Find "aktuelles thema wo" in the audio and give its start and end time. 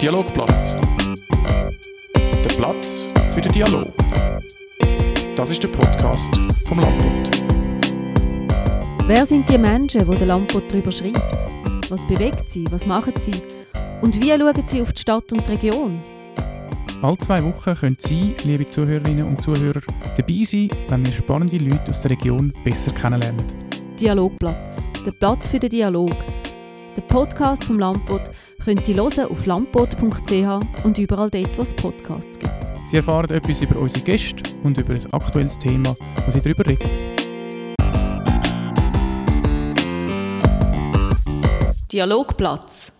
35.12-36.30